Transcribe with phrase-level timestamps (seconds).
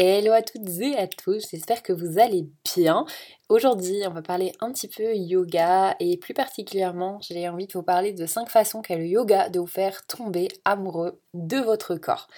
[0.00, 3.04] Hello à toutes et à tous, j'espère que vous allez bien.
[3.48, 7.82] Aujourd'hui, on va parler un petit peu yoga et plus particulièrement, j'ai envie de vous
[7.82, 12.28] parler de 5 façons qu'a le yoga de vous faire tomber amoureux de votre corps.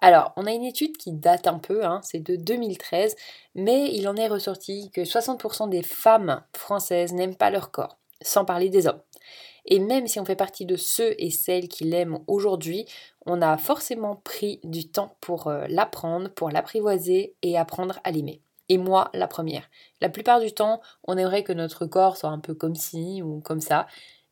[0.00, 3.16] Alors, on a une étude qui date un peu, hein, c'est de 2013,
[3.56, 8.44] mais il en est ressorti que 60% des femmes françaises n'aiment pas leur corps, sans
[8.44, 9.02] parler des hommes.
[9.70, 12.86] Et même si on fait partie de ceux et celles qui l'aiment aujourd'hui,
[13.26, 18.40] on a forcément pris du temps pour euh, l'apprendre, pour l'apprivoiser et apprendre à l'aimer.
[18.70, 19.68] Et moi, la première.
[20.00, 23.40] La plupart du temps, on aimerait que notre corps soit un peu comme ci ou
[23.40, 23.86] comme ça.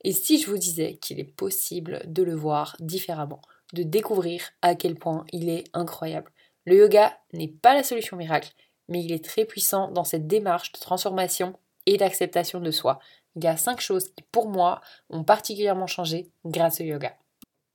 [0.05, 3.43] Et si je vous disais qu'il est possible de le voir différemment,
[3.75, 6.33] de découvrir à quel point il est incroyable.
[6.65, 8.53] Le yoga n'est pas la solution miracle,
[8.89, 12.99] mais il est très puissant dans cette démarche de transformation et d'acceptation de soi,
[13.37, 17.17] il y a cinq choses qui, pour moi, ont particulièrement changé grâce au yoga.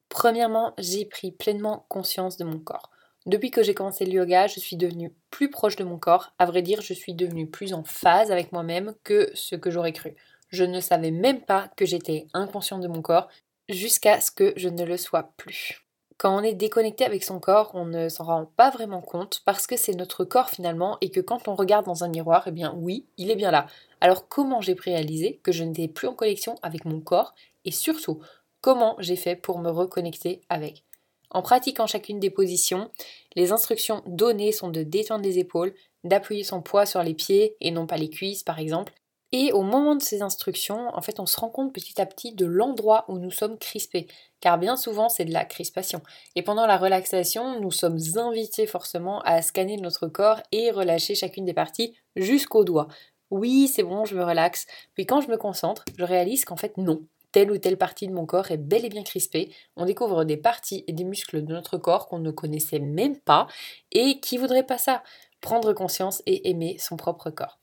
[0.10, 2.90] Premièrement, j'ai pris pleinement conscience de mon corps.
[3.28, 6.34] Depuis que j'ai commencé le yoga, je suis devenue plus proche de mon corps.
[6.40, 9.94] À vrai dire, je suis devenue plus en phase avec moi-même que ce que j'aurais
[9.94, 10.16] cru.
[10.50, 13.30] Je ne savais même pas que j'étais inconscient de mon corps
[13.70, 15.86] jusqu'à ce que je ne le sois plus.
[16.22, 19.66] Quand on est déconnecté avec son corps, on ne s'en rend pas vraiment compte parce
[19.66, 22.76] que c'est notre corps finalement et que quand on regarde dans un miroir, eh bien
[22.78, 23.66] oui, il est bien là.
[24.02, 27.34] Alors comment j'ai réalisé que je n'étais plus en connexion avec mon corps
[27.66, 28.20] et surtout
[28.62, 30.84] comment j'ai fait pour me reconnecter avec?
[31.32, 32.92] En pratiquant chacune des positions,
[33.36, 37.72] les instructions données sont de détendre les épaules, d'appuyer son poids sur les pieds et
[37.72, 38.94] non pas les cuisses par exemple,
[39.32, 42.34] et au moment de ces instructions, en fait, on se rend compte petit à petit
[42.34, 44.08] de l'endroit où nous sommes crispés,
[44.42, 46.02] car bien souvent c'est de la crispation.
[46.36, 51.46] Et pendant la relaxation, nous sommes invités forcément à scanner notre corps et relâcher chacune
[51.46, 52.90] des parties jusqu'au doigt.
[53.30, 54.68] Oui, c'est bon, je me relaxe.
[54.94, 57.02] Puis quand je me concentre, je réalise qu'en fait non,
[57.32, 59.54] telle ou telle partie de mon corps est bel et bien crispée.
[59.78, 63.48] On découvre des parties et des muscles de notre corps qu'on ne connaissait même pas
[63.94, 65.04] et qui voudraient pas ça.
[65.40, 67.61] Prendre conscience et aimer son propre corps.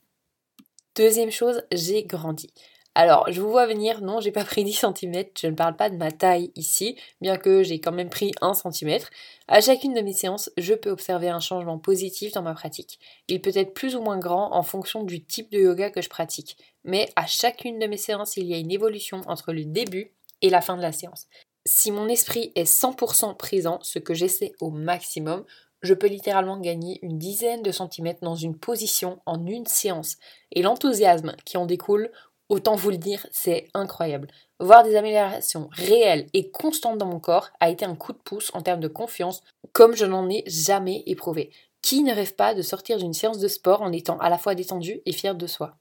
[0.98, 2.52] Deuxième chose, j'ai grandi.
[2.96, 5.90] Alors, je vous vois venir, non, j'ai pas pris 10 cm, je ne parle pas
[5.90, 8.98] de ma taille ici, bien que j'ai quand même pris 1 cm.
[9.46, 12.98] À chacune de mes séances, je peux observer un changement positif dans ma pratique.
[13.28, 16.08] Il peut être plus ou moins grand en fonction du type de yoga que je
[16.08, 20.10] pratique, mais à chacune de mes séances, il y a une évolution entre le début
[20.42, 21.28] et la fin de la séance.
[21.64, 25.44] Si mon esprit est 100% présent, ce que j'essaie au maximum,
[25.82, 30.16] je peux littéralement gagner une dizaine de centimètres dans une position en une séance.
[30.52, 32.10] Et l'enthousiasme qui en découle,
[32.48, 34.28] autant vous le dire, c'est incroyable.
[34.58, 38.50] Voir des améliorations réelles et constantes dans mon corps a été un coup de pouce
[38.54, 41.50] en termes de confiance, comme je n'en ai jamais éprouvé.
[41.82, 44.54] Qui ne rêve pas de sortir d'une séance de sport en étant à la fois
[44.54, 45.76] détendu et fier de soi?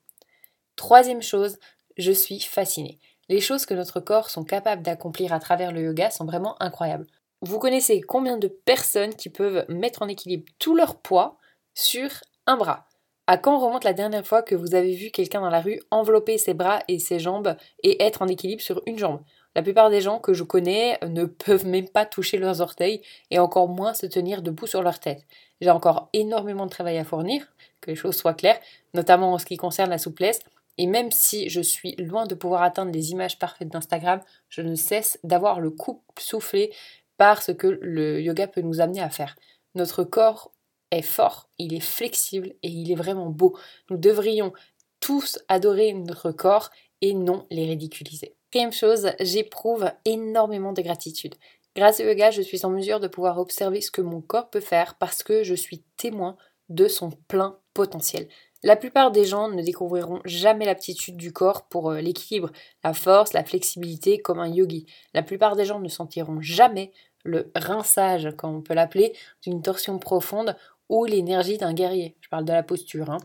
[0.75, 1.57] Troisième chose,
[1.97, 2.99] je suis fascinée.
[3.29, 7.07] Les choses que notre corps sont capables d'accomplir à travers le yoga sont vraiment incroyables.
[7.41, 11.37] Vous connaissez combien de personnes qui peuvent mettre en équilibre tout leur poids
[11.75, 12.09] sur
[12.47, 12.87] un bras?
[13.27, 16.39] À quand remonte la dernière fois que vous avez vu quelqu'un dans la rue envelopper
[16.39, 19.21] ses bras et ses jambes et être en équilibre sur une jambe?
[19.53, 23.37] La plupart des gens que je connais ne peuvent même pas toucher leurs orteils et
[23.37, 25.21] encore moins se tenir debout sur leur tête.
[25.61, 27.45] J'ai encore énormément de travail à fournir,
[27.81, 28.59] que les choses soient claires,
[28.95, 30.39] notamment en ce qui concerne la souplesse.
[30.79, 34.75] Et même si je suis loin de pouvoir atteindre les images parfaites d'Instagram, je ne
[34.75, 36.71] cesse d'avoir le coup soufflé
[37.17, 39.35] par ce que le yoga peut nous amener à faire.
[39.75, 40.51] Notre corps
[40.91, 43.57] est fort, il est flexible et il est vraiment beau.
[43.89, 44.53] Nous devrions
[44.99, 46.69] tous adorer notre corps
[47.01, 48.35] et non les ridiculiser.
[48.49, 51.35] Quatrième chose, j'éprouve énormément de gratitude.
[51.75, 54.61] Grâce au yoga, je suis en mesure de pouvoir observer ce que mon corps peut
[54.61, 56.37] faire parce que je suis témoin
[56.69, 58.27] de son plein potentiel.
[58.63, 62.51] La plupart des gens ne découvriront jamais l'aptitude du corps pour euh, l'équilibre,
[62.83, 64.87] la force, la flexibilité comme un yogi.
[65.13, 66.91] La plupart des gens ne sentiront jamais
[67.23, 70.55] le rinçage, comme on peut l'appeler, d'une torsion profonde
[70.89, 72.15] ou l'énergie d'un guerrier.
[72.21, 73.11] Je parle de la posture.
[73.11, 73.19] Hein.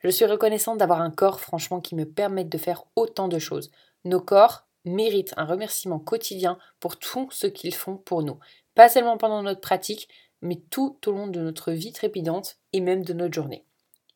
[0.00, 3.70] Je suis reconnaissante d'avoir un corps franchement qui me permette de faire autant de choses.
[4.04, 8.38] Nos corps méritent un remerciement quotidien pour tout ce qu'ils font pour nous.
[8.74, 10.08] Pas seulement pendant notre pratique,
[10.40, 13.64] mais tout au long de notre vie trépidante et même de notre journée.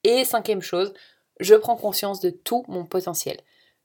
[0.06, 0.94] Et cinquième chose,
[1.41, 3.38] je prends conscience de tout mon potentiel.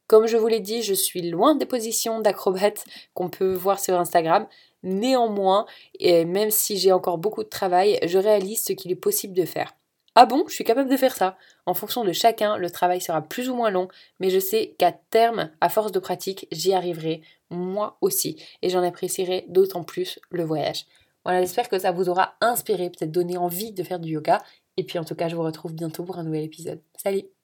[0.06, 2.86] Comme je vous l'ai dit, je suis loin des positions d'acrobate
[3.16, 4.46] qu'on peut voir sur Instagram.
[4.84, 5.66] Néanmoins,
[6.00, 9.46] et même si j'ai encore beaucoup de travail, je réalise ce qu'il est possible de
[9.46, 9.74] faire.
[10.14, 11.38] Ah bon, je suis capable de faire ça.
[11.66, 13.88] En fonction de chacun, le travail sera plus ou moins long,
[14.20, 18.84] mais je sais qu'à terme, à force de pratique, j'y arriverai, moi aussi, et j'en
[18.84, 20.86] apprécierai d'autant plus le voyage.
[21.24, 24.40] Voilà, j'espère que ça vous aura inspiré, peut-être donné envie de faire du yoga,
[24.82, 26.82] et puis en tout cas, je vous retrouve bientôt pour un nouvel épisode.
[26.96, 27.41] Salut